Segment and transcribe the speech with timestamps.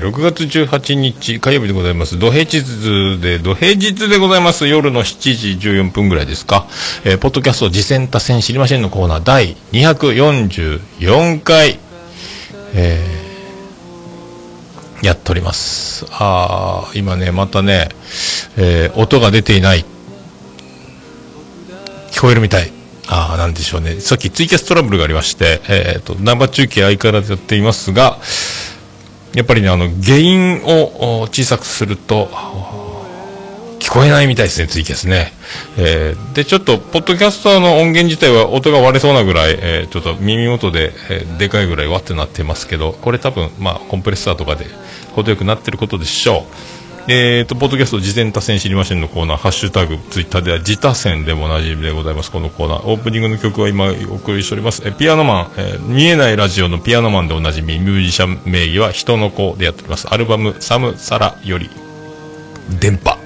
[0.00, 2.18] 6月18日火曜日でございます。
[2.18, 4.66] 土平日で、土平日でございます。
[4.66, 6.66] 夜の7時14分ぐらいですか。
[7.04, 11.78] えー、ポッドキャスト次戦多戦知りませんのコーナー第244回、
[12.74, 16.06] えー、やっております。
[16.12, 17.90] あー、今ね、またね、
[18.56, 19.84] えー、音が出ていない。
[22.10, 22.72] 聞こえるみたい。
[23.06, 24.00] ああ、なんでしょうね。
[24.00, 28.18] さっきツイキャストラブルがありまして、えっ、ー、と、生中継相変わらずやっていますが、
[29.34, 32.28] やっぱりね、あの、原因を小さくすると、
[33.78, 35.32] 聞こえないみたいですね、ツイキャスね。
[35.78, 44.66] えー、で、ちょっと、ポッドキャスターの音源自体は音が割れそうなぐらい、えー、ちょっと耳元で、えー、でかいぐらいわってなってますけど、これ多分、まあ、コンプレッサーとかで
[45.14, 46.79] 程よくなってることでしょう。
[47.08, 52.86] えーと、ポッドキャスト事前多戦知りませんのコーナー、ハッシュタグ、ツイッターでは自他戦でもおなじみでございます、このコーナー。
[52.86, 54.82] オープニングの曲は今お送りしております。
[54.86, 60.08] えピアノマン、えー、見えないラジオのピアノマンでおなじみ、ミュージシャン名義は人の子でやっております。
[60.08, 61.70] アルバム、サムサラより、
[62.78, 63.18] 電波、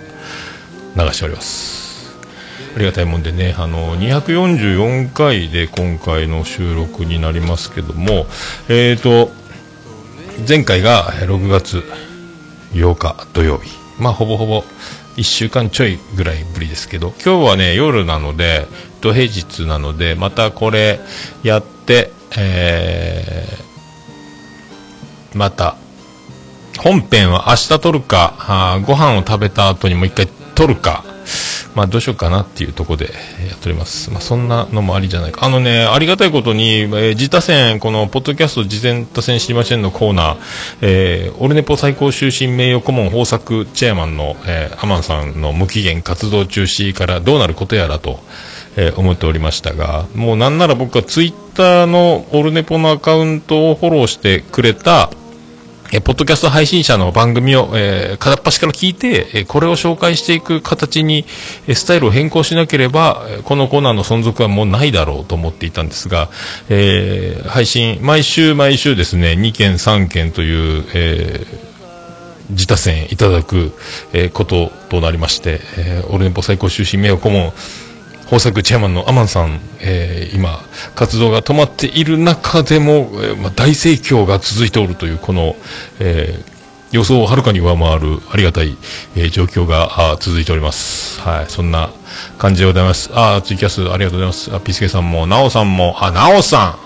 [0.96, 1.84] 流しております。
[2.76, 8.26] ありがたいもんでね、あの、244回で今回の収録になりますけども、
[8.68, 9.30] えーと、
[10.48, 11.84] 前回が6月、
[12.74, 13.70] 8日土曜日。
[13.98, 14.64] まあ、ほぼほぼ
[15.16, 18.66] 1週間ちょいぐらいぶりですけど、今日はね、夜なので、
[19.00, 20.98] 土平日なので、またこれ
[21.42, 25.76] やって、えー、また、
[26.78, 31.04] 本編は明日撮るか、あご飯を食べた後にもう一回撮るか、
[31.74, 34.10] まあ、どうしようかなっていうところでやっております。
[34.10, 35.44] まあ、そんなのもありじゃないか。
[35.44, 40.36] あのね、ありがたいことに、えー、自他戦、この、ポッドキャスト事前他戦知りませんのコーナー、
[40.82, 48.20] えー、オルネポ最高終身名誉顧問豊作チェアマンの、えー、アマンさんの無期限活動中止からどうなることやらと、
[48.76, 55.10] えー、思っておりましたが、もうなんなら僕はツイッターのオルネポのアカウントをフォローしてくれた、
[55.92, 61.24] えポッドキャスト配信者の番組を、えー、片っ端から聞いて、えこれを紹介していく形に、
[61.68, 66.30] えスタイルを変更しなければ、このコーナーの存続はもうないだろうと思っていたんですが、
[66.68, 71.74] えー、配信、毎週毎週ですね、2件3件という、えー
[72.50, 73.72] 自他戦いただく、
[74.12, 77.52] え、こととなりまして、えー、オルネポ最高終身名誉顧問、
[78.24, 80.64] 豊作チェアマンのアマンさん、えー、今、
[80.94, 85.56] 活動が止まっている中でも、えーまあ、大盛況が続いておるという、この、
[86.00, 86.54] えー、
[86.96, 88.76] 予想をはるかに上回るありがたい、
[89.16, 91.20] えー、状況があ続いております。
[91.20, 91.90] はい、そんな
[92.38, 93.10] 感じでございます。
[93.12, 94.54] あ、ツイキャスありがとうございます。
[94.54, 96.78] あ、ピスケさんも、ナオさんも、あ、ナオさ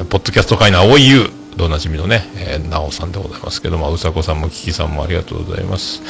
[0.00, 1.30] んポッドキャスト界の青い優
[1.60, 6.02] おなじみのね、えー、なおさんでございますけども、うさこさんもキキさんもありがとうございます。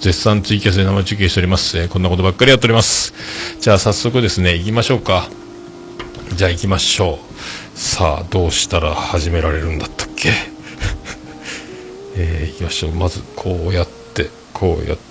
[0.00, 1.78] 絶賛ツイキャスで生中継しております。
[1.78, 3.14] えー、こんなことばっかりやっております。
[3.60, 5.28] じゃあ早速ですね、行きましょうか。
[6.34, 7.78] じゃあ行きましょう。
[7.78, 10.30] さあ、どうしたら始められるんだったっけ？
[12.16, 12.92] えー、行きましょう。
[12.92, 15.07] まず、こうやって、こうやって、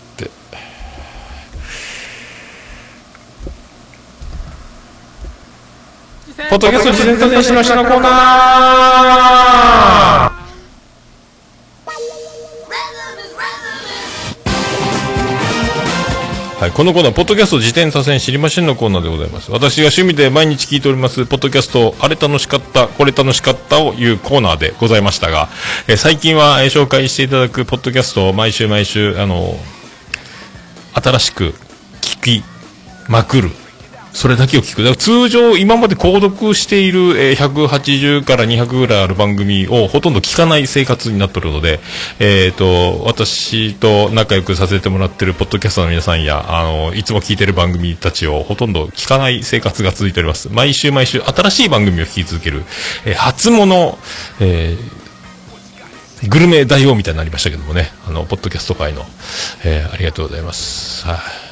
[6.49, 8.11] ポッドキャスト自然と電子の下のコーナー
[16.59, 19.51] はい、このコーナー、ポッドキャスト自転車線知りませんのコーナーでございます。
[19.51, 25.49] 私が趣味で毎日聞いております、ポッドキャスト、あれ楽しかった、これ楽しかったをいうコーナーでございましたが、
[25.87, 29.59] えー、最近は、え、紹介していただくポッドキャストを毎週毎週、あの、
[30.93, 31.53] 新しく
[32.01, 32.43] 聞き
[33.07, 33.51] まくる
[34.17, 34.81] それだけを聞く。
[34.81, 41.79] だから通常、今まで購読している、えー、180から200ぐらいある番組をほとんど聞かない生活になってるので、
[42.19, 50.49] えっ、ー、と、私と仲良くさせてもらってるポッドキャストの皆さんや、あの、いつも聞いてる番組たちをほとんど聞かない生活が続いております。
[50.51, 52.63] 毎週毎週新しい番組を聞き続ける、
[53.05, 53.99] えー、初物、
[54.39, 59.05] えー、グルメ大王みたいになりましたけどもね、あの、ポッドキャスト界の、
[59.63, 61.05] えー、ありがとうございます。
[61.05, 61.46] はい、あ、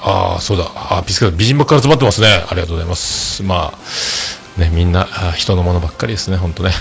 [0.00, 0.70] ああ、そうだ。
[0.74, 2.44] あピスカ美人ばっかり集まってますね。
[2.48, 3.42] ありがとうございます。
[3.42, 5.06] まあ、ね、みんな、
[5.36, 6.72] 人のものばっかりですね、ほんとね。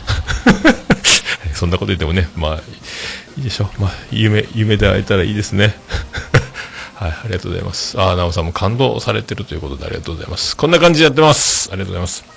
[1.53, 2.61] そんなこと言ってもね、まあ、
[3.37, 3.81] いいでしょう。
[3.81, 5.75] まあ、夢、夢で会えたらいいですね。
[6.95, 7.99] はい、ありがとうございます。
[7.99, 10.57] ああ、なおさんも感動されてるということでありがとうございます。
[10.57, 11.69] こんな感じでやってます。
[11.71, 12.36] ありがとうございます。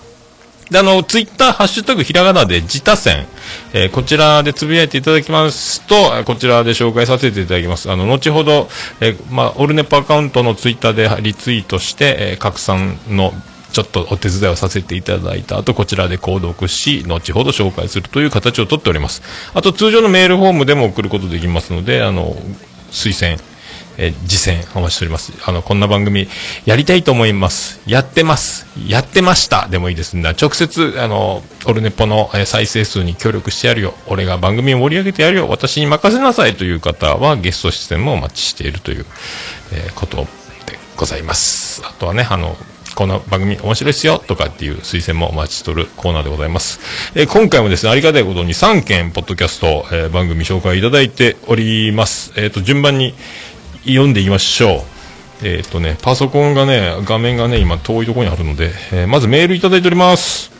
[0.70, 3.26] で、あの、ツイッター、ハッシュタグ、ひらがなで、自他戦、
[3.72, 5.94] えー、こちらでつぶやいていただきますと、
[6.24, 7.90] こちらで紹介させていただきます。
[7.90, 8.68] あの、後ほど、
[9.00, 13.34] えー、まあ、オルネポアカウントのツイッターでリツイートして、えー、拡散の
[13.72, 19.22] ちょっとお手伝いをさせていただいた後、こちらで購読し、後ほど紹介するという形をとっております。
[19.54, 22.36] あと、通常のメールフォームでも送ることできますので、あの、
[22.92, 23.40] 推薦
[23.98, 25.32] え、実践お待ちしております。
[25.44, 26.28] あの、こんな番組
[26.64, 27.80] やりたいと思います。
[27.86, 28.66] やってます。
[28.86, 29.68] やってました。
[29.68, 30.30] でもいいですんだ。
[30.30, 33.94] 直接、あの、オルネポの再生数に協力してやるよ。
[34.06, 35.48] 俺が番組を盛り上げてやるよ。
[35.48, 39.06] 私に任せなさいという方はゲスト出演もお待ちしているという、
[39.72, 40.26] え、こと
[40.66, 41.82] でございます。
[41.84, 42.56] あとはね、あの、
[42.94, 46.80] この番組面白いっすよとかっていう推薦もお待ちしとるコーナーでございます。
[47.14, 52.32] えー、今回もですね、ありがたいことに3件、ポッドキャスト、えー、番組紹介いただいております。
[52.36, 53.14] えっ、ー、と、順番に
[53.84, 54.84] 読んでいきましょ
[55.42, 55.46] う。
[55.46, 60.50] えっ、とね、パソコンがね、画面がね、今遠いところにあるので、えまずメールいただいております。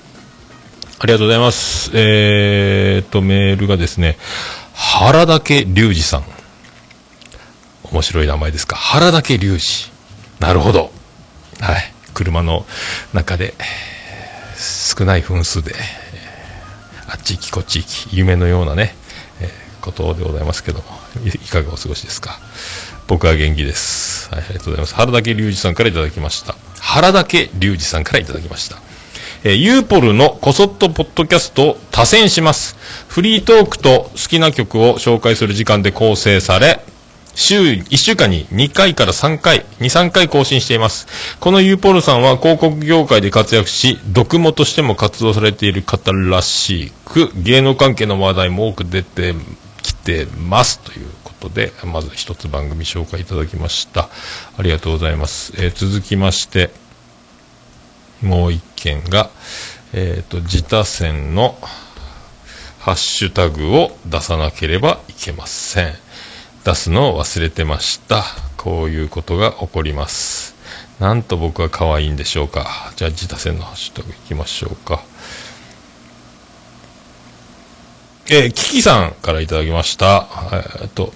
[0.98, 1.90] ありがとうございます。
[1.94, 4.16] えっと、メールがですね、
[4.74, 6.24] 原岳隆二さん。
[7.92, 8.76] 面白い名前ですか。
[8.76, 9.90] 原岳隆二。
[10.40, 10.90] なるほど。
[11.60, 11.92] はい。
[12.14, 12.66] 車の
[13.14, 13.54] 中で
[14.96, 15.74] 少ない分数で
[17.08, 18.94] あっち行きこっち行き夢のようなね、
[19.40, 20.84] えー、ことでございますけども
[21.24, 22.38] いかがお過ごしですか？
[23.10, 24.94] 僕は元気です、はい、ありがとうございます。
[24.94, 26.54] 原田家隆二さんからいただきました。
[26.78, 28.76] 原田家隆二さんからいただきました。
[29.42, 32.76] えー、ユーポルのこそっとポッドキャストを多選します。
[33.08, 36.84] フリートークと好きな曲を紹介する時間で構成され、
[37.34, 41.08] 週、1週間に2回から3回、2、3回更新しています。
[41.40, 49.34] このユーポルさんは広告業界で活躍し、読モとしても活動されている方らしく、芸能関係の話題も多く出て
[49.82, 50.78] きてます。
[50.78, 51.06] という
[51.40, 54.10] ことで、まず一つ番組紹介いただきました。
[54.58, 55.54] ありがとうございます。
[55.56, 56.70] えー、続きまして、
[58.22, 59.30] もう一件が、
[59.94, 61.58] えっ、ー、と、自他戦の
[62.80, 65.94] ハッシュタグを出さなければいけません。
[66.64, 68.22] 出すのを忘れてました。
[68.58, 70.54] こういうことが起こります。
[70.98, 72.92] なんと僕は可愛いんでしょうか。
[72.96, 75.02] じゃあ、自他戦のハッシュタグいきましょうか。
[78.32, 80.28] えー、キキさんからいただきました。
[80.52, 81.12] えー、っと、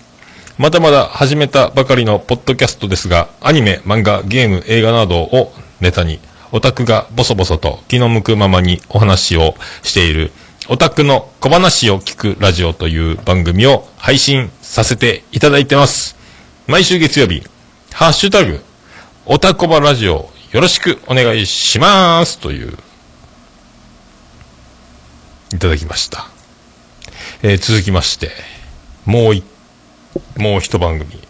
[0.57, 6.21] まだまだ始めたばかりのポッドキャストですが、アニメ、漫画、ゲーム、映画などをネタに、
[6.53, 10.31] オタクがボソボソと気の向くままにお話をしている
[10.67, 16.17] オタクの小話を聞くラジオという番組を配信させていただいてます。
[16.67, 17.43] 毎週月曜日、
[17.93, 18.61] ハッシュタグ、
[19.27, 22.79] オタコバラジオよろしくお願いしますという、
[25.53, 26.29] いただきました。
[27.43, 28.31] えー、続きまして、
[29.05, 29.43] もうい、
[30.37, 31.21] もう一番組。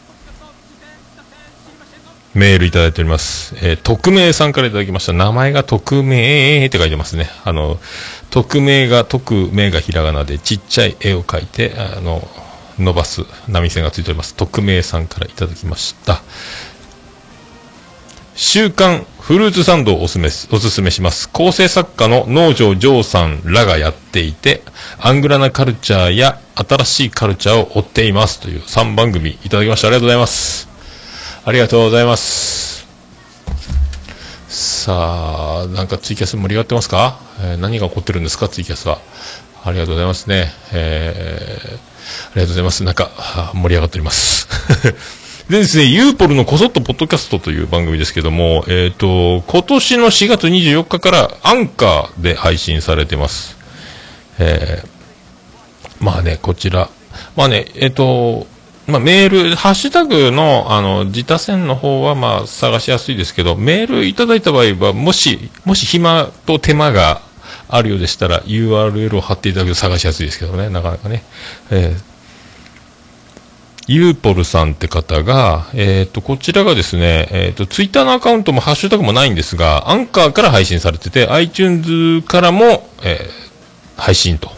[2.35, 3.55] メールいただいております。
[3.63, 5.13] えー、匿名さんからいただきました。
[5.13, 7.31] 名前が匿名って書いてますね。
[7.45, 7.79] あの、
[8.31, 12.27] 匿名が、匿名がひらがなでちっちゃい絵を描いて、あの、
[12.79, 14.35] 伸ばす波線がついております。
[14.35, 16.23] 匿名さんからいただきました。
[18.37, 21.29] 週刊フルーツサンドをおすすめおすすめします。
[21.29, 24.63] 構成作家の農場ジョーさんらがやっていて、
[24.99, 29.89] アングラなカルチャーや新しいカルチャーを追っていますという3番組いただきました。
[29.89, 30.69] ありがとうございます。
[31.45, 32.87] ありがとうございます。
[34.49, 38.49] さあ、なんかツイキャス盛り上がってますか、えー、何が起こってるんですか？
[38.49, 38.99] ツイキャスは。
[39.65, 40.53] ありがとうございますね。
[40.73, 42.85] えー、ありがとうございます。
[42.85, 43.11] なんか、
[43.55, 44.47] 盛り上がっております。
[45.49, 53.59] でですね、ユーポルのこそっとポッドキャストという番組ですけども、えっ、ー、と、今年の4月24日からアンカーで配信されてます。
[54.39, 56.89] えー、まあね、こちら。
[57.37, 58.47] まあね、えっ、ー、と、
[58.87, 67.21] まあ、メール、ハッシュタグの、あの、自他線の方は、まあ、探しやすいですけど、メールいただいた場合は、もし、もし暇と手間が
[67.69, 71.23] あるようでしたら、URL を貼っていただくと探しやすいですけどね、なかなかね。
[71.71, 72.14] えー、
[73.87, 84.51] ユーポルさんって方が、えっ、ー、と、こちらがですね、えっ、ー、と、ツイッターのアカウントもハッシュタグもないんですが、アンカーから配信されてて、iTunes からも、えー、配信と。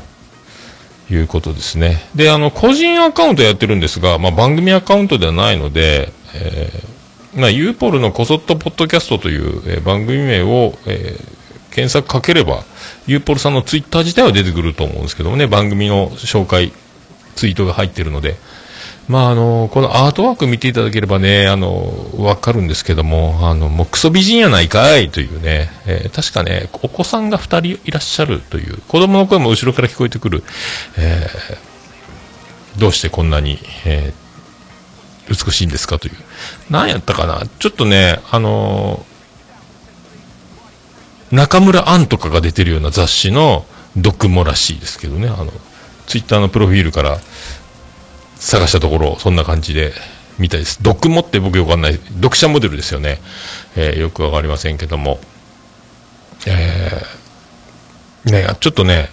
[1.11, 2.03] いうことですね。
[2.15, 12.65] で、あの、個人アカウントやってるんですが、まあ、番組アカウントではないので、えー、まあ、ユーポルのこそっとポッドキャストという、えー、番組名を、えー、検索かければ、
[13.07, 16.73] ユーポルさんのツイッター自体は出てくると思うんですけどもね、番組の紹介、
[17.37, 18.37] ツイートが入ってるので、
[19.09, 30.43] まあ、あの、このアートワーク見ていただければね、あの、わかるんですけども、あの、もうクソ美人やないかいというね、えー、確かね、お子さんが二人いらっしゃるという、子供の声も後ろから聞こえてくる、
[30.99, 36.15] えー、どうしてこんなに、えー、美しいんですかという。
[36.69, 37.43] 何やったかな？
[37.59, 39.07] ちょっとね、あの
[41.31, 45.53] 中村アンとかが出てるような雑誌の読モらしいですけどね、あの、
[46.07, 47.19] ツイッターのプロフィールから、
[48.37, 49.93] 探したところ、そんな感じで、
[50.39, 50.79] みたいです。
[50.83, 53.21] 読モって僕よくわかんない、読者モデルですよね。
[53.77, 55.19] えー、よくわかりませんけども。
[56.47, 59.09] えー、ね、ちょっとね、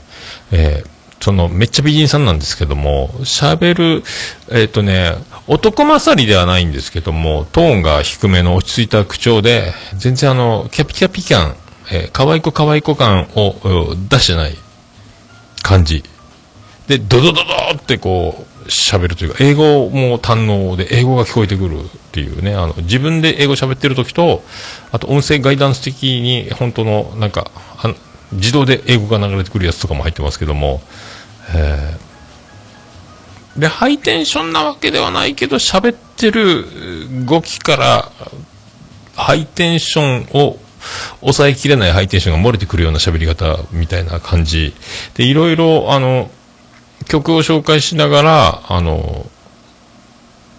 [0.52, 4.04] えー、その、めっちゃ美人さんなんですけども、喋る、
[4.52, 5.16] えっ、とね、
[5.48, 11.56] 男勝りではないんですけども、トーンが低めの落ち着いた口調で、全然あの、キャピキャピ感、
[11.92, 14.58] えー、可愛い子可愛い子感を出してない
[15.62, 16.04] 感じ。
[16.88, 17.42] で、ドドドド
[17.78, 24.44] ってこう、喋るというか、英語も堪能で、英語が聞こえてくるっていうね、あの、自分で英語喋ってる時と、
[24.92, 27.52] あと音声ガイダンス的に、本当の、なんか、
[28.32, 30.82] 自動で英語が流れてくるやつとかも入ってますけども、
[31.54, 38.12] えー、で、ハイテンションなわけではないけど、喋ってる動きから、
[39.16, 40.58] ハイテンションを
[41.22, 44.74] 抑えきれないハイテンションが漏れてくるような喋り方みたいな感じ
[45.16, 46.30] で、いろいろ、あの、
[47.06, 49.26] 曲を紹介しながら、あの、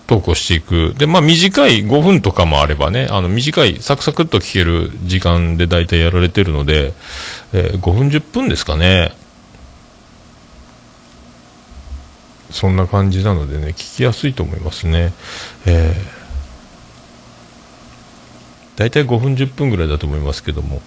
[0.07, 0.95] 投稿していく。
[0.97, 6.93] で、まあ短い5分とかもあればね、あの短いサクサクっと聴ける時間で大体やられてるので、
[7.53, 9.13] えー、5分10分ですかね。
[12.51, 15.13] そんな感じなのでね、聞きやすいと思いますね。
[15.67, 20.81] えー、大体5分10分ぐらいだと思いますけども、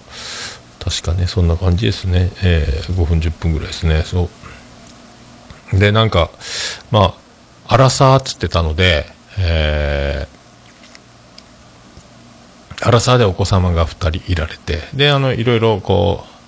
[0.78, 2.30] 確かね、そんな感じですね。
[2.42, 4.02] えー、5分10分ぐらいですね。
[4.04, 4.30] そう。
[5.72, 6.30] で、なんか、
[6.90, 7.14] ま
[7.66, 9.06] あ、荒さっつってたので、
[9.38, 16.38] えー、荒さでお子様が2人いられて、で、あの、いろいろこう、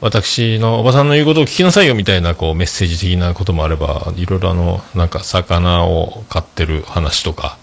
[0.00, 7.56] 私のおばさんの言うことを聞きなさいよみたいなこうメッセージ的なこともあれば、いろいろあの、なんか魚を飼ってる話とか、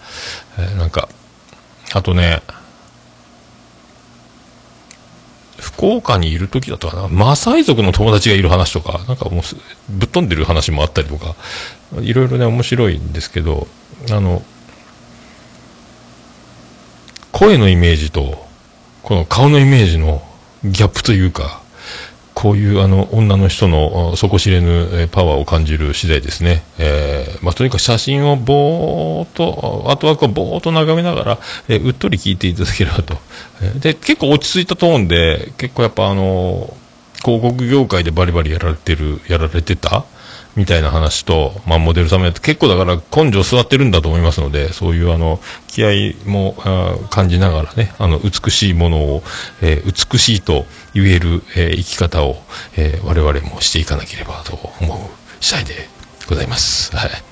[0.58, 1.10] えー、なんか、
[1.94, 2.42] あとね、
[5.80, 9.44] 福岡にいる時だとかな、マサイ族の友達がいる話とか、なんかもう
[9.90, 11.36] ぶっ飛んでる話もあったりとか、
[12.02, 13.66] いろいろね、面白いんですけど、
[14.12, 14.44] あの、
[17.32, 18.46] 声のイメージと、
[19.04, 20.22] この顔のイメージの
[20.66, 21.62] ギャップというか、
[22.40, 26.64] こういうあの女の人の底知れぬパワーを感じる次第ですね。
[26.78, 33.18] えー、まあ、とにかく写真をぼーっと、アートワークをぼーっと眺めながら、えー、うっとり聞いていただければと。
[33.82, 36.74] で、結構落ち着いたトーンで、結構やっぱあの、
[37.26, 40.06] 広告業界でバリバリやられてる、やられてた、
[40.56, 46.56] みたいな話と、まあ、モデル様やって結構だから根性座ってるんだと思いますので、そういうあの、気合も
[47.10, 49.24] 感じながらね、あの、美しいものを、
[49.62, 52.42] えー、美しいと言える、えー、生き方を、
[52.76, 55.90] えー、我々もしていかなければと思う次第で
[56.28, 56.96] ございます。
[56.96, 57.29] はい。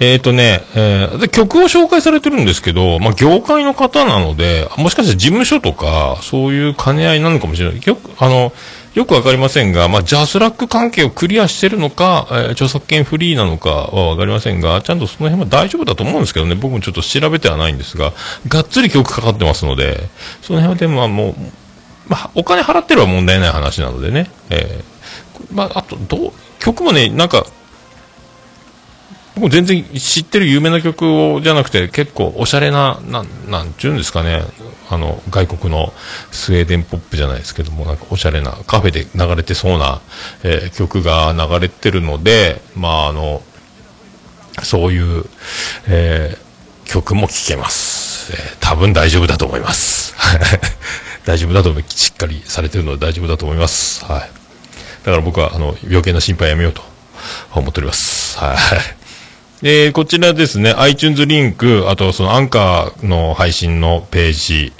[0.00, 7.80] えっ、ー、とね、えー、で、曲を紹介されてるんですけど、まあ、業界の方なので、もしかして事務所とか、そういう兼ね合いなのかもしれない。
[7.80, 8.52] 曲、あの、
[8.94, 18.12] よくわかりませんが、まあ、ジャスラック関係をクリアしてるのか、えー、著作権フリーなのかはわかりませんが、ちゃんとその辺は大丈夫だと思うんですけどね、僕もちょっと調べてはないんですが、
[18.48, 20.08] がっつり曲かかってますので、
[20.42, 21.34] その辺はでも、もう、
[22.08, 27.46] まあ、お金払ってるは問題ない話なのでね、えー、まあ、あと、どう、曲もね、なんか、
[29.38, 34.42] 僕全然知ってる有名な曲をじゃなくて結構おしゃれな、なん、なんちゅうんですかね、
[34.90, 35.92] あの、外国の
[36.30, 40.00] スウェーデンポップじゃないですけども、なんかおしゃれなカフェで流れてそうな、
[40.42, 43.42] えー、曲が流れてるので、まああの、
[44.62, 45.24] そういう、
[45.88, 48.32] えー、曲も聴けます。
[48.32, 50.14] えー、多分大丈夫だと思います。
[51.24, 54.04] 大丈夫だと思います、しっかりされてるので大丈夫だと思います。
[54.04, 54.20] はい。
[54.20, 56.82] だから僕は、あの、余計な心配やめようと
[57.54, 58.38] 思っております。
[58.38, 58.97] はい。
[59.60, 64.72] えー、こちらですね、iTunes リンク、あとそのアンカーの配信のページ、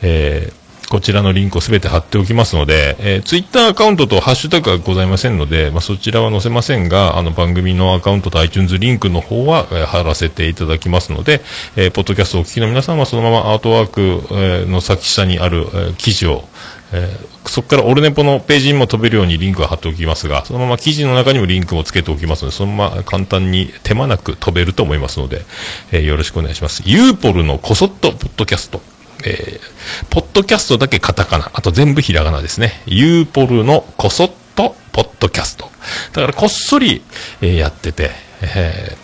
[0.00, 11.42] えー、こちらのリンクをすべて貼っておきますので、えー、ツイッターアカウントとハッシュタグはございませんので、まあ、そちらは載せませんが、あの番組のアカウントと iTunes リンクの方は、えー、貼らせていただきますので、
[11.76, 16.48] えー、ポッドキャストをお聞きの皆さんはそのままアートワーク、えー、の先下にある、えー、記事を、
[16.92, 25.42] えー、そこからオルネポのページにも飛べるようにリンクを貼っておきますが、そのまま記事の中にもリンクをつけておきますので、そのまま簡単に手間なく飛べると思いますので、
[25.92, 26.82] えー、よろしくお願いします。
[26.86, 28.80] ユーポルのこそっとポッドキャスト。
[29.24, 32.82] えー、ポッドキャストだけカタカナ、あと全部ひらがなですね。
[32.86, 35.70] ユーポルのこそっとポッドキャスト。
[36.12, 37.02] だからこっそり、
[37.40, 38.10] えー、やってて、
[38.42, 38.96] え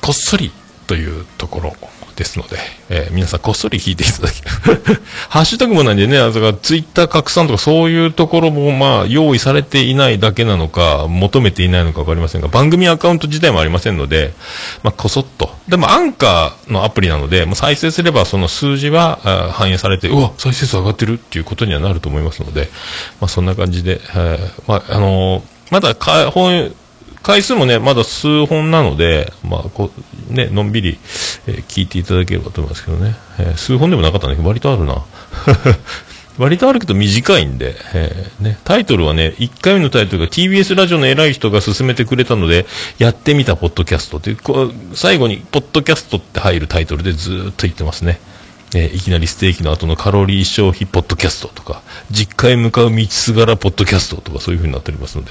[0.00, 0.52] ー、こっそり
[0.86, 1.76] というところ
[2.18, 2.58] ですので、
[2.90, 5.00] えー、皆さんこっそり聞いていただける。
[5.30, 14.34] ハッシュタグもないんでね、だかツイッター拡散とかそういうところもまあ用意されていないだけなのか、求めていないのかわかりませんが、番組アカウント自体もありませんので、
[14.82, 15.54] まあこそっと。
[15.68, 22.68] でもアンカーのアプリなので、もう再生すればその数字は反映されて、うわ、再生数上がってるっていうことにはなると思いますので、
[23.20, 26.72] まあそんな感じで、えー、まああのー、まだか、本、
[27.22, 29.90] 回数もね、まだ数本なので、まあ、こ
[30.30, 30.98] う、ね、のんびり、
[31.46, 33.14] えー、聞いていただければと思いますけどね。
[33.38, 35.04] えー、数本でもなかったんだけど、割とあるな。
[36.38, 42.66] 割とあるけど短いんで、えー、ね、タイトルはね、1回目のタイトルが TBS ラジオの偉い人が勧めてくれたので、
[42.98, 48.20] やってみたポッドキャストっていう、こう最後にポッドキャストって入るタイトルでずっと言ってますね。
[48.74, 55.30] えー、いきなりステーキの後のカロリー消費ポッドキャストとか、実家へ向かう道すがらポッドキャストとかそういう風になっておりますので、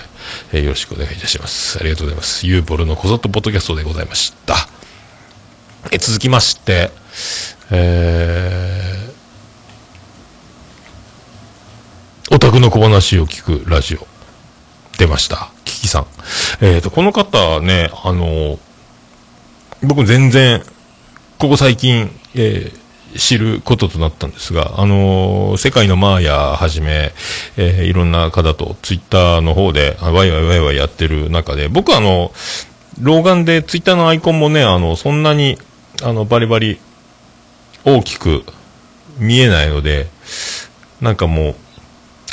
[0.53, 1.77] えー、よろしくお願いいたします。
[1.79, 2.47] ありがとうございます。
[2.47, 4.55] ユーボルのこぞっとポッドキャストでございました。
[5.91, 6.91] えー、続きまして、
[7.69, 14.07] えー、オタクの小話を聞くラジオ、
[14.97, 15.51] 出ました。
[15.63, 16.07] キキさん。
[16.61, 18.57] えっ、ー、と、この方ね、あの
[19.83, 20.63] 僕全然、
[21.37, 22.86] ここ最近、えー、
[23.17, 27.11] 知ることとなったんですが、あのー、世界のマーヤはじめ、
[27.57, 32.31] えー、いろんな方とツイッターの方で、ワイワイワイワイやってる中で、僕はあの、
[33.01, 35.57] 老眼でツイッターのアイコンもね、あの、そんなに、
[36.03, 36.79] あの、バリバリ
[37.85, 38.43] 大きく
[39.17, 40.07] 見えないので、
[41.01, 41.55] なんかもう、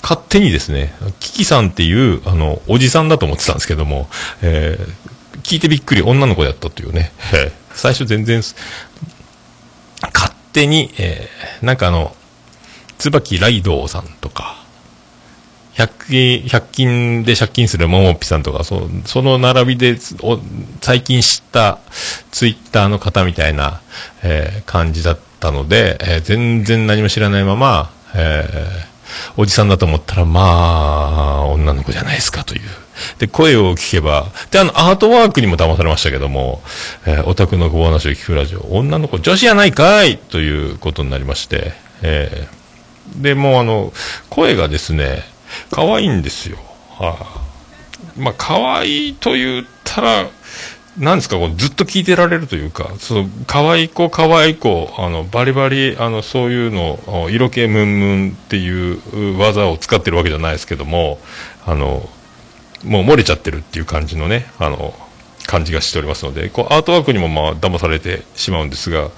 [0.02, 4.08] 勝手にですね、キキさんっていう、あの、おじさんだと思ってたんですけども、
[4.42, 7.12] えー、聞いてびっくり、女の子だったというね、
[7.74, 8.42] 最初全然、
[10.54, 12.16] 手に、えー、なんかあの、
[12.96, 14.64] 椿ライドさんとか、
[15.75, 20.38] 100均、100均で借金するももっぴさんとか、そその並びでお、
[20.80, 21.80] 最近知った
[22.30, 23.80] ツイッターの方みたいな、
[24.23, 32.83] えー、感じだったので、えー、全然何も知らないまま、えー、おじさんだと思ったら、まあ、女の子じゃないですかという。
[33.18, 36.62] で、声を聞けば、で、あの、アートワークにも騙されましたけども、
[37.06, 41.72] えー、オタクの小話を聞くラジオ、女の子、女子やないかいということになりまして、
[42.02, 43.92] えー、で、もうあの、
[44.30, 45.22] 声がですね、
[45.70, 46.58] 可愛いんですよ。
[46.98, 47.44] はあ、
[48.16, 50.28] まあ、可愛いと言ったら、
[50.98, 61.18] なんですか、こうずっと聞いてられるというか、その、可愛い子、可愛い子、あの、バリバリ、あの、そういうの、色気ムンムンっていう技を使ってるわけじゃないですけども、
[61.66, 62.09] あの、
[62.85, 64.94] もう漏れちゃってるっていう感じのね、あの、
[65.47, 69.11] 感じがしておりますので、こうアートワークにもまあ騙されてしまうんですが、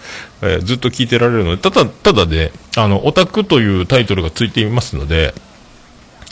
[0.42, 5.34] えー、ずっと聞いてられるので、ただ、ただで、あの、オタクというタイトルがついていますので、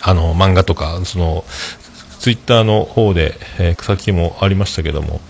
[0.02, 1.44] あの、漫画とか、その、
[2.18, 5.20] ツイッターの方で、えー、さっきもありましたけども、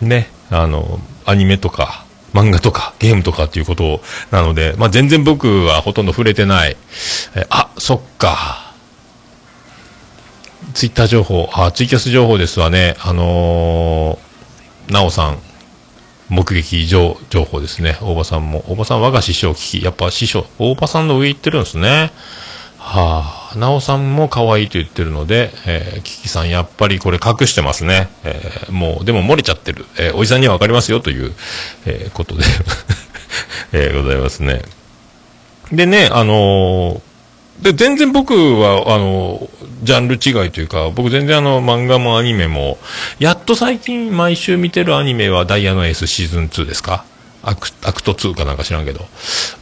[0.00, 6.76] ね、あの、アニメとか、漫画とかゲームとかっていうことなので、まあ、全然僕はほとんど触れてない。
[7.34, 8.67] えー、あ、そっか。
[10.78, 12.94] ツイッター情報、あ、ツイキャス情報ですわね。
[13.00, 15.38] あのー、なおさん、
[16.28, 17.98] 目撃情情報ですね。
[18.00, 18.62] 大場さんも。
[18.68, 19.84] 大場さん、我が師匠聞き。
[19.84, 22.12] やっぱ師匠、大場さんの上行ってるんですね。
[22.78, 28.08] はあ、なおさんも可愛いと言ってるので、えー、キキさんやっぱりこれ隠してますね。
[28.22, 29.84] えー、もう、でも漏れちゃってる。
[29.98, 31.34] えー、おじさんにはわかりますよという、
[31.86, 32.44] えー、ことで
[33.74, 34.62] えー、ございますね。
[35.72, 37.00] でね、あのー、
[37.62, 39.48] で、全然僕は、あの、
[39.82, 42.78] ジャンル違いというか、僕全然あの、漫画もアニメも、
[43.18, 47.04] やっと最近毎週見てるアニメはダイヤのエースシーズン2ですか？
[47.42, 49.06] アクアクト2かなんか知らんけど。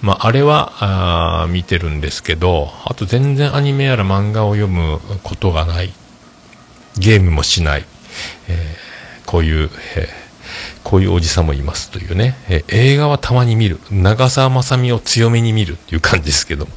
[0.03, 5.93] まあ、あれは、あ見てるんですけど、あと全然アニメやら漫画を読むことがない。
[6.99, 7.85] ゲームもしない。
[8.49, 10.26] えー、こういう、えー
[10.87, 13.81] こういうおじさんもいますというね、え映画はたまに見る。
[13.91, 16.71] 長澤まさみを強めに見るっていう感じですけども、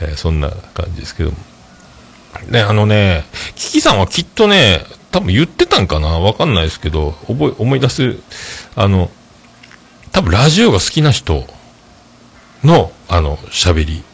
[0.00, 1.36] え、そんな感じですけども。
[2.48, 3.24] ね、あのね、
[3.56, 8.16] キキさんはきっとね、多分言ってたんかなわかんないですけど、覚え、思い出す、
[8.76, 9.10] あの、
[10.12, 11.44] 多分ラジオが好きな人
[12.62, 14.04] の、あの、喋り。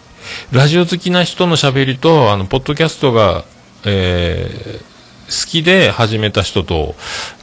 [0.51, 3.45] ラジオ好きな人の喋りと、あの、ポッドキャストが、
[3.85, 6.95] えー、好きで始めた人と、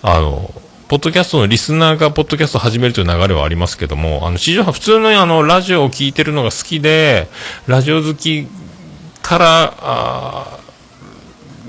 [0.01, 0.51] あの、
[0.89, 7.27] ポッドキャストのリスナーがポッドキャストを始めるという流れはありますけども、あの、地上波、普通のあの、ラジオを聞いてるのが好きで、
[7.67, 8.47] ラジオ好き
[9.21, 10.59] から、あ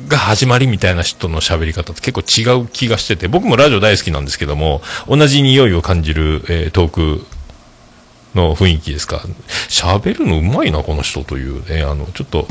[0.09, 7.27] が始まりみたいな人の喋り方って結構違う気がしてて、僕もラジオ大好きなんですけども、同じ匂いを感じる、えー、トーク
[8.35, 9.23] の雰囲気ですか。
[9.69, 12.49] 喋るのうまいな、この人というね、あの、ちょっと、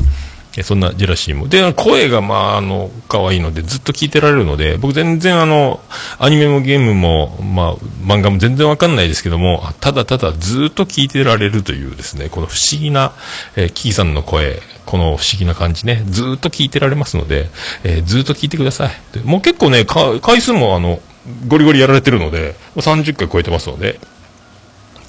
[0.62, 1.46] そんなジェラシーも。
[1.46, 5.80] で、声が、まあ、あの、可愛いので、ずっと聞いてられるので、僕全然あの、
[6.18, 13.12] アニメもゲームも、まあ、漫画も全然わかんないですけども、ただただずっと聞いてられるというですね、この不思議な、
[13.54, 17.48] えー、キーさんの声、この不思議な感じね、ずっと聞いてられますので、
[17.84, 19.18] えー、ずっと聞いてください。
[19.24, 21.00] もう結構ね、回数もあの、
[21.46, 24.00] ゴリゴリやられてるので、30回超えてますので、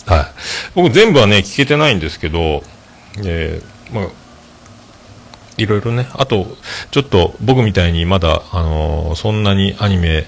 [0.06, 0.26] はい。
[0.76, 2.64] 僕全部はね、聞けてないんですけど、
[3.24, 4.21] えー、まあ、
[5.62, 6.48] いろいろね、あと、
[6.92, 10.26] ちょっと僕みたいにまだ、あのー、そんなにアニメ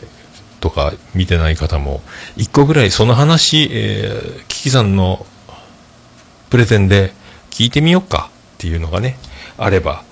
[0.60, 2.02] とか見てない方も、
[2.38, 5.26] 一個ぐらいその話、えー、キキさんの
[6.50, 7.14] プレゼンで
[7.50, 9.18] 聞いてみようかっていうのがね、
[9.58, 10.04] あれば、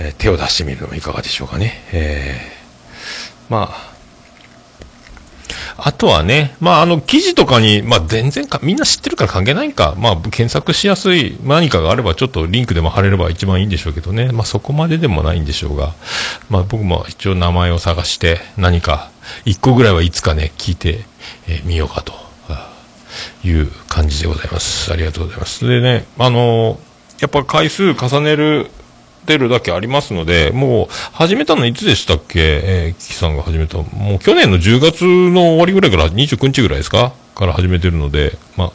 [0.00, 1.84] えー、手を出してみるのもいかがでしょうかね。
[1.92, 3.91] えー、まあ、
[5.84, 9.96] あとはね、まあ、あの、記事とかに、まあ、全然か、みんな知ってるから関係ないんか。
[9.98, 14.30] まあ、検索しやすい何かがあれば、ちょっとリンクでも貼れれば一番いいんでしょうけどね。
[14.30, 15.92] まあ、そこまででもないんでしょうが。
[16.50, 19.10] まあ、僕も一応名前を探して、何か、
[19.44, 21.04] 一個ぐらいはいつかね、聞いて
[21.64, 22.12] み、ようかと。
[23.44, 24.92] いう感じでございます。
[24.92, 25.68] ありがとうございます。
[25.68, 26.78] でね、あの、
[27.20, 28.70] やっぱ回数重ねる
[29.26, 32.40] てるだけありますので、もう、始めたのいつでしたっけ？
[32.40, 33.78] えー、キキさんが始めた。
[33.78, 37.12] もう去年の10月の終わりぐらいから29日ぐらいですか？
[37.34, 38.72] から始めてるので、ま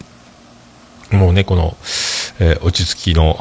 [1.11, 1.77] あ、もうね、この、
[2.39, 3.37] えー、落ち着きの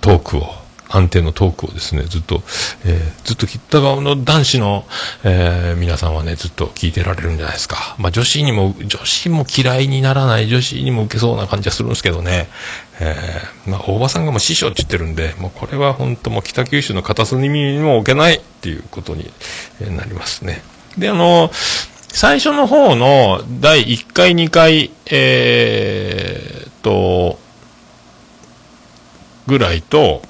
[0.00, 0.46] トークを、
[0.94, 2.42] 安定のトークをですね、ずっと、
[2.84, 4.84] えー、ずっと、だ側の男子の、
[5.24, 7.96] えー、皆さんはね、ずっと聞いてられるんじゃないですか。
[7.98, 12.48] まあ、女子にも、女子も嫌いにならない、女子にも受けそうな感じはするんですけどね、
[13.00, 19.32] えー、まあ、大場さんがもう師匠って言ってるんで、もうこれは本当もう北九州の片隅にも置けないっていうことに
[19.96, 20.62] なりますね。
[20.96, 21.50] で、あの
[22.14, 27.40] 最初の方の第1回、2回、えー、と、
[29.48, 30.22] ぐらいと、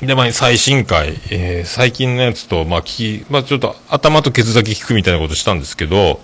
[0.00, 6.20] で、まあ、最新回、えー、最近のやつと、まあ、聞き、まあ、ちょっと頭とケツだけ聞くみたいなことしたんですけど、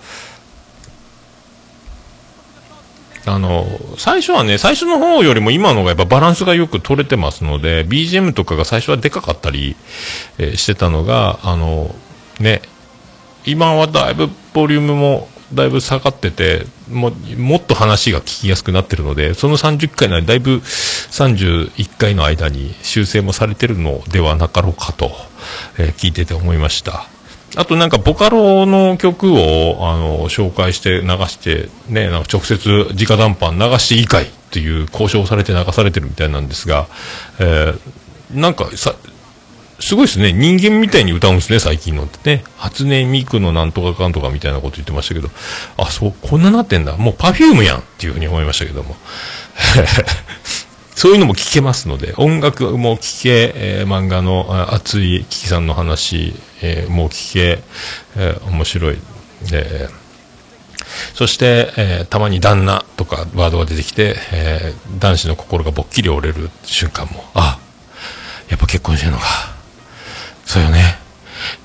[3.25, 3.65] あの、
[3.97, 9.75] 最初はね、最初の方よりも今のがやっぱバランスがよく取れてますので、BGM とかが最初はでかかったり、
[10.37, 11.95] えー、してたのが、あの、
[12.39, 12.61] ね、
[13.45, 25.11] 今はだいぶボリュームもだいぶ下がってて、ももっと話が聞きやすくなってるので、その30回のだいぶ31回の間に修正もされてるのではなかろうかと、
[25.77, 27.07] えー、聞いてて思いました。
[27.55, 36.87] あとなんかボカロの曲をあの紹介して流してね、なんか直接直談判流していいかいっていう交渉されて流されてるみたいなんですが、
[37.39, 38.95] えー、なんかさ、
[39.83, 40.31] すごいですね。
[40.31, 42.45] 人間みたいに歌うんですね、最近のってね。
[42.55, 45.29] 初音ミクのなんとかかんとかみたいなこと言ってましたけど、
[45.75, 46.95] あ、そう、こんななってんだ。
[46.95, 48.95] もうパフュームやんっていうふうに思いましたけども。
[50.95, 57.61] そういうのも聞けますので、音楽も聞け、えー、漫画の熱いキキさんの話、えー、も聞け、
[58.15, 58.99] えー、面白い。
[59.51, 59.89] え
[61.13, 67.59] そして、えー、たまに旦那とかワードが出てきて、えー、男子の心がぼっきり折れる瞬間も、あ、
[68.47, 69.52] やっぱ結婚してるのか。
[70.53, 70.99] そうよね。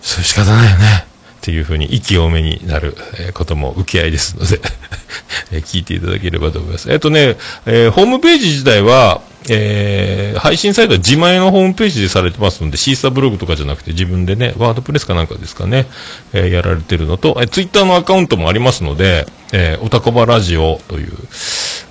[0.01, 1.05] そういう仕方ないよね。
[1.37, 4.61] っていうふうに息多めになる、えことも受け合いですので
[5.53, 6.91] え聞いていただければと思います。
[6.91, 15.87] えっとね、えー、ホームページ自体は、えー、配信サイトは自前のホームページでされてますので、シーサーブログとかじゃなくて自分でね、ワードプレスかなんかですかね、
[16.33, 21.13] えー、やられてるのと、えー、ツイッターのアカウントもありますので、えー、おたこばラジオという、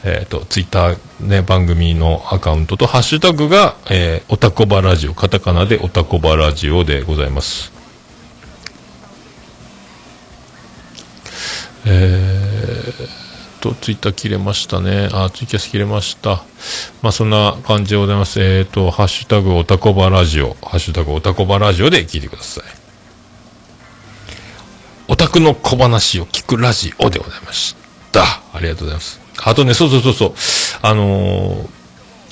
[0.04, 7.72] えっ、ー、と、ツイッターね、番組のアカウントと、ハッシュタグが、えー、おたこばラジオ、カタカナでおたこばラジオでございます。
[11.86, 13.27] えー
[13.60, 15.10] と、ツイッター切れましたね。
[15.12, 16.43] あ、ツイキャス切れました。
[17.02, 18.41] まあ、そんな感じでございます。
[18.41, 22.63] えっ、ー、と、ハッシュタグおたこばラジオ、ハッシュタグおたこばラジオで聞いてください。
[25.10, 27.76] オタクの小話を聞くラジオでございまし
[28.12, 28.24] た。
[28.54, 29.20] ありがとうございます。
[29.43, 30.34] あとね、そうそうそうそう、
[30.82, 31.67] あのー、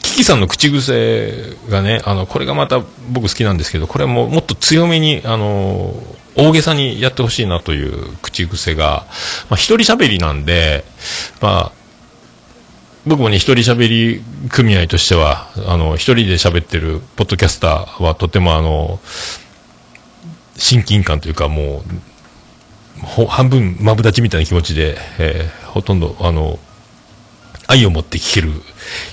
[0.02, 9.06] キキさんの口癖がね、あの、これがまた僕好きなんですけど、これももっと強めに、あのー大げさにやってほしいなという口癖が、
[9.50, 10.84] まあ、一人喋りなんで、
[11.42, 11.86] まあ、
[13.08, 19.00] 僕もね、一人喋り組合としては、あの、一人で喋ってるポッドキャスターはとてもあの、
[20.58, 21.84] 親近感というかも
[23.20, 26.60] う、半分まぶ立ちみたいな気持ちで、えー、ほとんど、あの、
[27.68, 28.50] 愛を持って聞ける、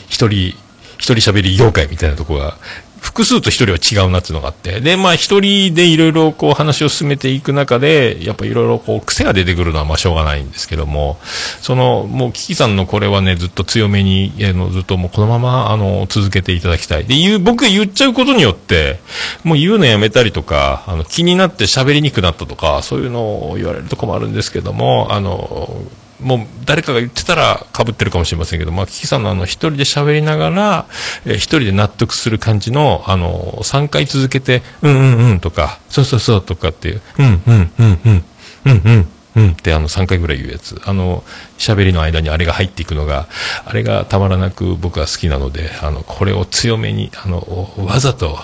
[0.09, 0.57] 一人、
[0.99, 2.57] 一人喋り業界みたいなとこが
[3.03, 11.19] 複数と一人は違うなっていうのがあって、で、まあ一人でいろいろこう話を進めていく中で、やっぱいろいろこう癖が出てくるのはまあしょうがないんですけども、
[11.61, 17.05] その、もうキキさんのこれはね、ずっと強めに、あの、ずっともうこのまま、あの、続けていただきたい。
[17.05, 19.01] で、言う、僕が言っちゃうことによって、
[19.43, 25.83] もう言うのやめたりとか、あの、気になって喋りにくくなったとか、そういうのを言われるとこもあるんですけども、あの、
[26.23, 30.87] もう誰かが言ってたらかぶってるかもしれませんけど、まあ、キキさんのあの、一人で喋りながら、
[31.27, 38.25] え、一人で納得する感じの、あの、3回続けて、うんうんうんとか、そうそうそうとかっていう、うんうんうんうん、
[38.65, 40.81] うんうんうんってあの3回ぐらい言うやつ。
[40.85, 41.25] あの、
[41.57, 43.29] 喋りの間にあれが入っていくのが、
[43.65, 48.39] あれがたまらなく僕は好きなので、あの、これを強めに、あの、わざと、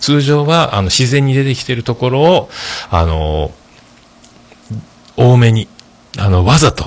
[0.00, 2.50] 通常はあの自然に出てきてるところを、
[2.90, 3.52] あの、
[5.16, 5.68] 多めに、
[6.18, 6.84] あの、わざと、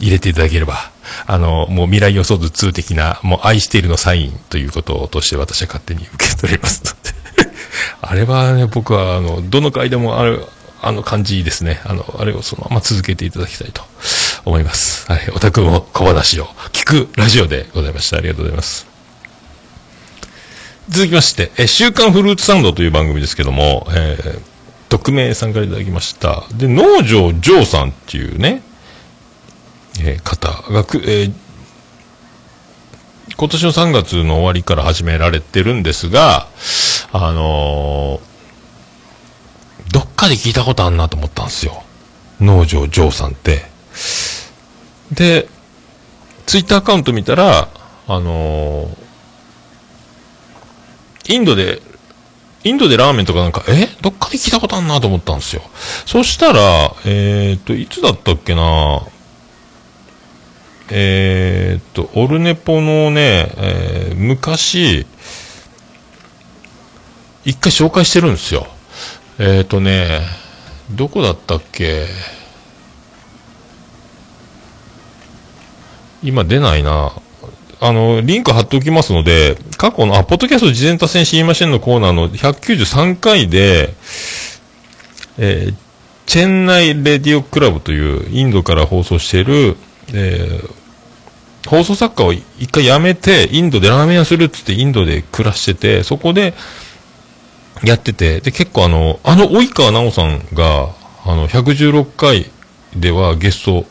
[0.00, 0.90] 入れていただければ、
[1.26, 7.50] あの、もう未来予想図2的な、もう愛しているのサインということとして私は勝手に受け取りますので
[8.00, 10.44] あれはね、僕は、あの、どの回でもある、
[10.82, 11.80] あの感じですね。
[11.84, 13.82] あの、あれをそのまま続けていただきたいと
[14.46, 15.10] 思います。
[15.12, 15.30] はい。
[15.34, 18.16] お宅も小話を聞くラジオでございました。
[18.16, 18.86] ありがとうございます。
[20.88, 24.40] 続きまして、え、週刊フルーツサンドという番組ですけども、えー、
[24.88, 26.44] 匿名さんからいただきました。
[26.54, 28.62] で、農場ジョーさんっていうね、
[30.02, 31.32] え、方がく、えー、
[33.36, 36.46] 今年の3月の終わりから始められてるんですが、
[37.12, 41.82] あのー、どっかで聞いたことあんなと思ったんですよ。
[42.40, 43.64] 農場ジョーさんって。
[45.12, 45.48] で、
[46.46, 47.68] ツイッターアカウント見たら、
[48.08, 51.82] あのー、インドで
[52.62, 53.86] インドでラーメンとかなんか、え？
[54.02, 55.62] どっかで聞いたことあんなと思ったんですよ。
[56.04, 59.00] そしたら、えっ、と、いつだったっけな？
[60.90, 65.06] えっ、と、オルネポのね、えー、昔、
[67.44, 68.66] 一回紹介してるんですよ。
[69.38, 70.20] えっ、とね、
[70.90, 72.06] どこだったっけ？
[76.22, 77.12] 今出ないな。
[77.82, 83.94] あの、リンク貼っておきますので、過去の、あ、ポッドキャスト事前多戦知りませんのコーナーの193回で、
[85.38, 85.74] えー、
[86.26, 89.78] チェンナイレディオクラブというインドから放送している、
[90.12, 90.79] えー、
[91.70, 96.52] 放送作家を一回辞めて、インドでラーメン屋するっつってインドで暮らしてて、そこで
[97.84, 100.88] やってて、で、結構あの、あの及川奈緒さんが、
[101.24, 102.50] あの、116回
[102.96, 103.86] ではゲスト、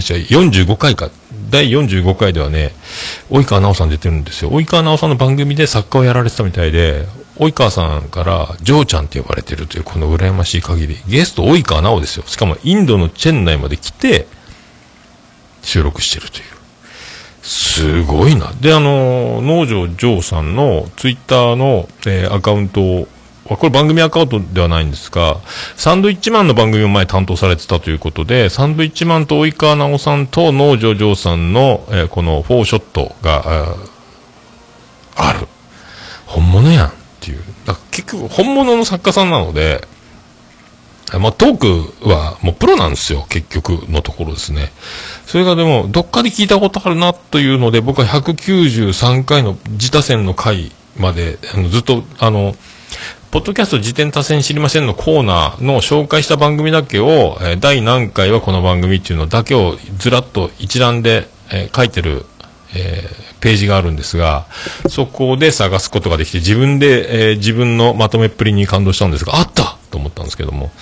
[0.00, 1.10] じゃ45回か、
[1.48, 2.72] 第45回ではね、
[3.30, 4.50] 及川直さん出てるんですよ。
[4.50, 10.96] 及川直さんの番組で作家をやられてたみたいで、及川さんから、ジョーちゃんって呼ばれてるという、この羨ましい限り。
[11.06, 12.24] ゲスト、及川直ですよ。
[12.26, 14.26] しかも、インドのチェン内まで来て、
[15.62, 16.59] 収録してるという。
[17.42, 18.52] すごいな。
[18.60, 23.08] で、あの、農場ジョーさんのツイッターの、えー、アカウントを
[23.56, 25.38] これ番組アカウントではないんですが、
[25.76, 33.76] サンドイッチマンの番組を前担当されてたということで、サンドイッチマンと及川直さんと農場城さんの、えー、このフォーショットが、
[35.16, 35.48] ある。
[36.26, 37.42] 本物やんっていう。
[37.66, 39.86] だ結局、本物の作家さんなので、
[41.18, 44.70] まあ、トークはもうプロなんですよ、結局のところですね。
[45.30, 52.56] それがでも、どっかで聞いたことあるなというので、僕は193回の自他戦の回まで、あのずっと、あの、
[53.30, 62.26] ポッドキャスト辞典多戦知りませんのコーナーの紹介した番組だけを、えー、第何回はこの番組っていうのだけをずらっと一覧で、えー、書いてる、
[62.74, 64.46] えー、ページがあるんですが、
[64.88, 70.72] そこで探すことができて、自分で、えー、自分のまとめっぷりに感動したんですが、あったと思ったんですけども。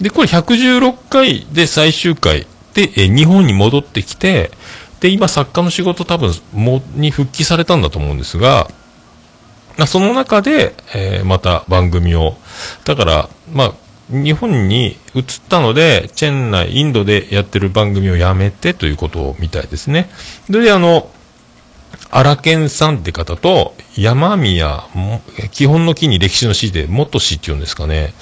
[0.00, 4.50] で、これ116回で最終回で、え、日本に戻ってきて、
[5.00, 8.68] で、今作家の仕事多分、も、に復帰されたんだと思うんですが、
[9.76, 12.36] まその中で、えー、また番組を、
[12.84, 13.72] だから、まあ、
[14.10, 20.10] 日本に移ったので、チェン内、インドでやってる番組をやめてということみたいですね。
[20.50, 21.10] で、あの、
[22.10, 24.84] 荒健さんって方と、山宮、
[25.50, 28.12] 基本の木に歴史の詩で、元詩っていうんですかね、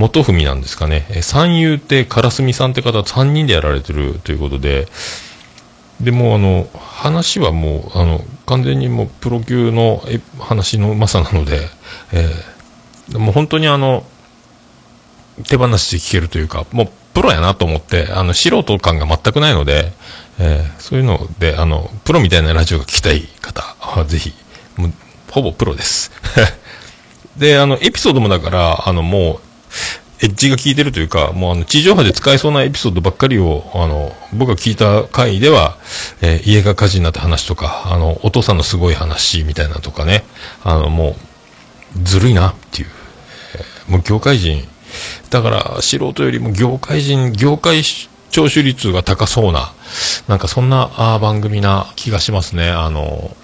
[0.00, 4.88] 元文なんですかね、三遊亭からすみさんって方3人でやられてるということで、
[6.00, 10.02] でもあの話はもうあの完全にもうプロ級の
[10.38, 11.60] 話のうまさなので、
[12.12, 14.04] えー、もう本当にあの
[15.46, 19.92] 手放しで聞けるというかもうプロやなと思ってあの素人感が全くないので、
[20.38, 24.32] えー、そういうのであのプロみたいなラジオが聞きたい方はぜひ
[24.76, 24.92] もう
[25.30, 26.10] ほぼプロです。
[27.36, 29.49] であのエピソードもだからあのもう
[30.22, 35.78] エッジが効いてるというか、もうあの、地上波で使えそうなエピソードばっかりを、あの、僕が聞いた回では、
[36.20, 40.24] えー、家が火事になった話とか、あの、お父さんのすごい話みたいなとかね、
[40.62, 41.16] あの、も
[41.96, 42.88] う、ずるいなっていう。
[43.90, 44.68] もう業界人、
[45.30, 47.82] だから素人よりも業界人、業界
[48.30, 49.72] 聴取率が高そうな、
[50.28, 52.70] なんかそんなあ番組な気がしますね。
[52.70, 53.34] あの、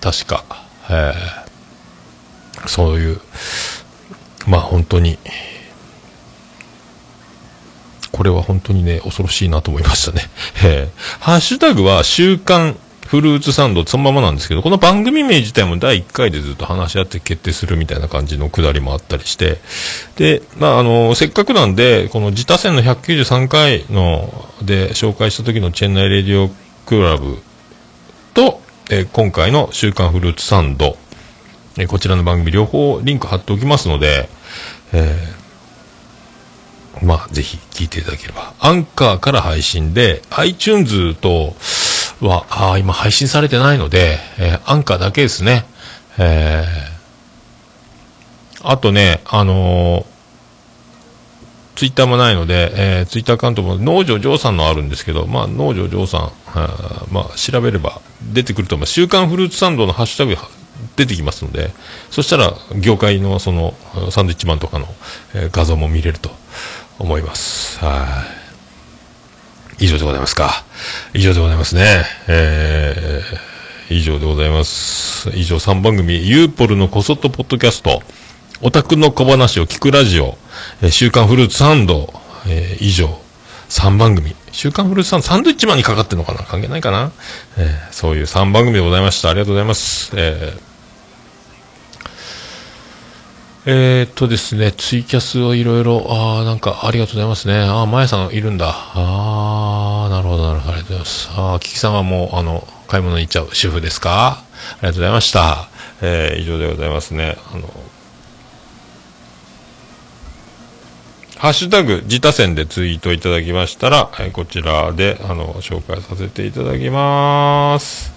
[0.00, 0.44] 確か、
[0.88, 1.47] えー、
[2.66, 3.20] そういう、
[4.46, 5.18] まあ本当に、
[8.12, 10.28] これは本当にね、恐ろしいなと思いましたね。
[10.64, 19.58] えー、ハッシュタグは週刊フルーツサンドそのままなんですけど、この番組名自体も第1回でずっと話し合って決定するみたいな感じのくだりもあったりして、
[20.16, 26.50] で、まあ、あの、せっかくなんで、この自他戦の193回ので紹介した時のチェンナイレディオ
[26.84, 27.38] クラブ
[28.34, 30.98] と、えー、今回の週刊フルーツサンド、
[31.78, 34.28] え、こちらの番組両方リンク貼っておきますので、
[34.92, 35.38] え
[37.02, 38.54] まあ、ぜひ聞いていただければ。
[38.58, 41.54] アンカーから配信で、iTunes と
[42.20, 45.64] は、あ今配信されてないので、えー、アンカーだけですね。
[46.18, 50.04] えー、あとね、あのー、
[51.76, 56.32] ツイッターもないので、えー、ツイッターアカウントも農場ジョーさんのあるんですけど、まあ、農場ジョーさん、
[57.12, 58.00] まあ、調べれば
[58.32, 58.94] 出てくると思います。
[58.94, 60.57] 週刊フルーツサンドのハッシュタグ
[60.96, 61.70] 出てきますので、
[62.10, 63.74] そしたら業界のその
[64.10, 64.86] サンドイッチマンとかの、
[65.34, 66.30] え、画像も見れると
[66.98, 67.78] 思います。
[67.84, 68.24] は
[69.80, 69.84] い。
[69.84, 70.64] 以上でございますか。
[71.14, 72.04] 以上でございますね。
[72.26, 75.30] えー、以上でございます。
[75.34, 78.02] 以上3番組、ユーポルのこそっとポッドキャスト、
[78.60, 80.36] オタクの小話を聞くラジオ、
[80.82, 82.12] え、週刊フルーツサンド、
[82.48, 83.20] えー、以上、
[83.68, 84.34] 3番組。
[84.50, 87.12] 週刊フルーツサンド、サンドイッチマンにかかってんのかな関係ないかな、
[87.56, 89.30] えー、そういう3番組でございました。
[89.30, 90.10] ありがとうございます。
[90.16, 90.67] えー
[93.66, 97.58] えー、っとですね、ツイキャスをいろいろ、ああ、なんかありがとうございますね。
[97.58, 98.68] ああ、まやさんいるんだ。
[98.70, 101.30] ああ、なるほど、なるほど、ありがとうございます。
[101.36, 104.38] ああ、キキさんはもう、あの、買い物に行っちゃう主婦ですか？
[104.38, 104.44] あ
[104.80, 105.68] りがとうございました。
[106.00, 107.36] えー、以上でございますね。
[107.52, 107.68] あの、
[111.36, 118.16] ハッシュタグ、自他戦でツイートいただきましたら、えー、こちらで、あの、紹介させていただきます。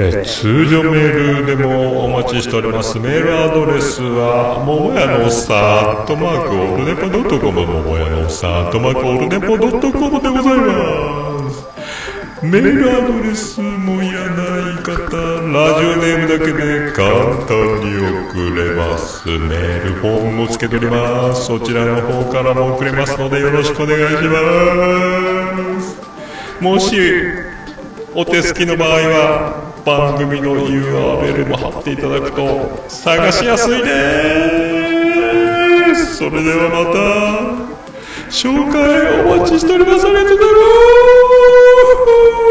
[0.00, 3.00] え、通常メールでもお待ちしております。
[3.00, 7.66] メールアドレスはももやのさアットマークオールネポドットコム。
[7.66, 11.66] ももやのさアットマークオールネポドットコムでございます。
[12.42, 17.98] メールアドレスもいらない方ラジオネームだけで簡単に
[18.30, 19.26] 送れます。
[19.26, 21.46] メールフォームもつけております。
[21.46, 26.62] そちらの方からも送れますのでよろしくお願いします。
[26.62, 26.96] もし
[28.14, 33.84] お手すきの場合は番組の URL も貼っていただくと探しやすいで
[35.94, 37.78] すそれではまた
[38.30, 40.06] 紹介お待ちしております。
[40.06, 40.58] ありがとうございま
[42.44, 42.47] す。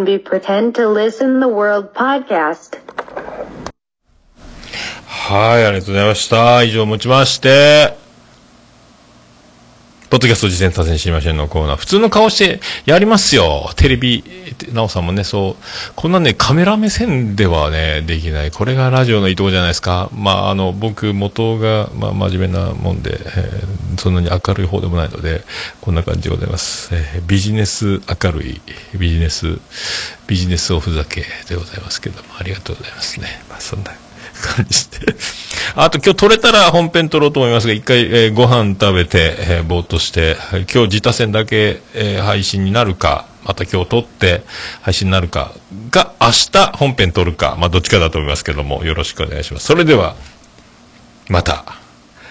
[0.00, 2.78] can be pretend to listen the world podcast.
[5.06, 6.62] はい、ありがとうございました。
[6.62, 7.99] 以上をもちまして、
[10.11, 11.77] ポッドキャスト実践多戦知りませんのコーナー。
[11.77, 13.71] 普通の顔してやりますよ。
[13.77, 14.25] テレビ、
[14.73, 15.63] なおさんもね、そう。
[15.95, 18.51] こんなね、カメラ目線ではね、できない。
[18.51, 20.09] これがラジオのいいとこじゃないですか。
[20.13, 25.45] まあ、あの、僕、元が、まあ、真面目なもんで、えー、そんなに明るい方でもないので、
[25.79, 26.89] こんな感じでございます。
[26.91, 28.61] えー、ビジネス明るい、
[28.97, 29.59] ビジネス、
[30.27, 33.27] ビジネスおふざけでございますけども、ありがとうございますね。
[33.49, 33.93] まあ、そんな。
[34.41, 35.15] 感じで。
[35.75, 44.43] あと今日取れたら本編撮ろうと思いますが、一回、えー、ご飯食べて、えー、ぼーっとして、今日自他戦だけ、えー、配信になるか、また今日撮って
[44.81, 45.53] 配信になるか
[45.89, 49.65] が、明日本編撮るか、まあどっちかだと思いますけども、よろしくお願いします。
[49.65, 50.15] それでは、
[51.27, 51.63] また、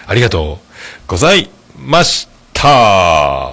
[0.07, 3.51] ありがとうございました。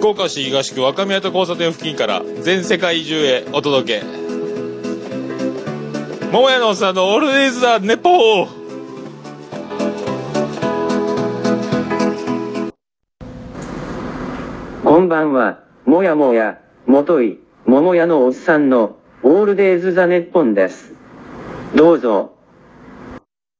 [0.00, 4.29] 福岡市東区若宮と交差点付近から全世界中へお届け。
[6.32, 8.48] 桃屋のおっさんのオールディーズ・ザ・ネポー
[14.84, 20.94] こんばんは、もやもや、もとい、桃屋のおっさんの、オールデイズ・ザ・ネッポンです。
[21.74, 22.36] どうぞ。